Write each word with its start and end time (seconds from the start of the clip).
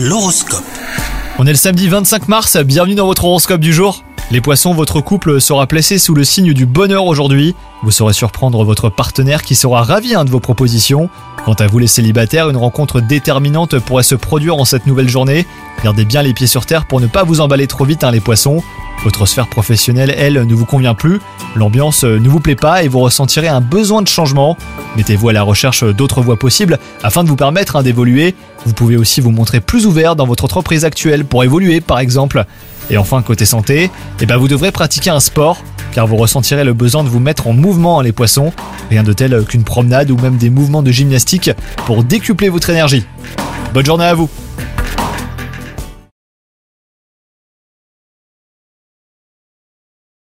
L'horoscope. 0.00 0.62
On 1.40 1.46
est 1.48 1.50
le 1.50 1.56
samedi 1.56 1.88
25 1.88 2.28
mars, 2.28 2.56
bienvenue 2.58 2.94
dans 2.94 3.06
votre 3.06 3.24
horoscope 3.24 3.60
du 3.60 3.72
jour. 3.72 4.04
Les 4.30 4.40
poissons, 4.40 4.72
votre 4.72 5.00
couple 5.00 5.40
sera 5.40 5.66
placé 5.66 5.98
sous 5.98 6.14
le 6.14 6.22
signe 6.22 6.52
du 6.52 6.66
bonheur 6.66 7.04
aujourd'hui. 7.06 7.56
Vous 7.82 7.90
saurez 7.90 8.12
surprendre 8.12 8.62
votre 8.62 8.90
partenaire 8.90 9.42
qui 9.42 9.56
sera 9.56 9.82
ravi 9.82 10.14
hein, 10.14 10.24
de 10.24 10.30
vos 10.30 10.38
propositions. 10.38 11.10
Quant 11.44 11.54
à 11.54 11.66
vous 11.66 11.80
les 11.80 11.88
célibataires, 11.88 12.48
une 12.48 12.56
rencontre 12.56 13.00
déterminante 13.00 13.80
pourrait 13.80 14.04
se 14.04 14.14
produire 14.14 14.54
en 14.54 14.64
cette 14.64 14.86
nouvelle 14.86 15.08
journée. 15.08 15.48
Gardez 15.82 16.04
bien 16.04 16.22
les 16.22 16.32
pieds 16.32 16.46
sur 16.46 16.64
terre 16.64 16.86
pour 16.86 17.00
ne 17.00 17.08
pas 17.08 17.24
vous 17.24 17.40
emballer 17.40 17.66
trop 17.66 17.84
vite 17.84 18.04
hein, 18.04 18.12
les 18.12 18.20
poissons. 18.20 18.62
Votre 19.04 19.26
sphère 19.26 19.46
professionnelle, 19.46 20.12
elle, 20.16 20.42
ne 20.44 20.54
vous 20.54 20.64
convient 20.64 20.94
plus. 20.94 21.20
L'ambiance 21.54 22.04
ne 22.04 22.28
vous 22.28 22.40
plaît 22.40 22.56
pas 22.56 22.82
et 22.82 22.88
vous 22.88 22.98
ressentirez 22.98 23.48
un 23.48 23.60
besoin 23.60 24.02
de 24.02 24.08
changement. 24.08 24.56
Mettez-vous 24.96 25.28
à 25.28 25.32
la 25.32 25.42
recherche 25.42 25.84
d'autres 25.84 26.20
voies 26.20 26.36
possibles 26.36 26.78
afin 27.02 27.22
de 27.22 27.28
vous 27.28 27.36
permettre 27.36 27.76
hein, 27.76 27.82
d'évoluer. 27.82 28.34
Vous 28.66 28.72
pouvez 28.72 28.96
aussi 28.96 29.20
vous 29.20 29.30
montrer 29.30 29.60
plus 29.60 29.86
ouvert 29.86 30.16
dans 30.16 30.26
votre 30.26 30.44
entreprise 30.44 30.84
actuelle 30.84 31.24
pour 31.24 31.44
évoluer 31.44 31.80
par 31.80 32.00
exemple. 32.00 32.44
Et 32.90 32.96
enfin, 32.96 33.22
côté 33.22 33.44
santé, 33.44 33.90
eh 34.20 34.26
ben 34.26 34.36
vous 34.36 34.48
devrez 34.48 34.72
pratiquer 34.72 35.10
un 35.10 35.20
sport 35.20 35.62
car 35.92 36.06
vous 36.06 36.16
ressentirez 36.16 36.64
le 36.64 36.74
besoin 36.74 37.04
de 37.04 37.08
vous 37.08 37.20
mettre 37.20 37.46
en 37.46 37.52
mouvement 37.52 38.00
les 38.00 38.12
poissons. 38.12 38.52
Rien 38.90 39.04
de 39.04 39.12
tel 39.12 39.44
qu'une 39.44 39.64
promenade 39.64 40.10
ou 40.10 40.16
même 40.16 40.36
des 40.36 40.50
mouvements 40.50 40.82
de 40.82 40.90
gymnastique 40.90 41.50
pour 41.86 42.02
décupler 42.02 42.48
votre 42.48 42.70
énergie. 42.70 43.04
Bonne 43.72 43.86
journée 43.86 44.04
à 44.04 44.14
vous 44.14 44.28